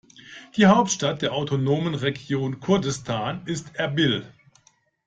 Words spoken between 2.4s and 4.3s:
Kurdistan ist Erbil.